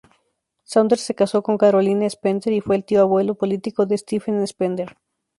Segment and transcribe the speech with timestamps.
[0.63, 4.97] Saunders se casó con Caroline Spender, y fue el tío-abuelo político de Stephen Spender.